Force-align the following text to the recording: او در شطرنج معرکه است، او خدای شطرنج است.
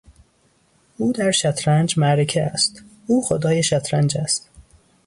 او 0.97 1.11
در 1.13 1.31
شطرنج 1.31 1.99
معرکه 1.99 2.43
است، 2.43 2.83
او 3.07 3.23
خدای 3.25 3.63
شطرنج 3.63 4.17
است. 4.17 4.49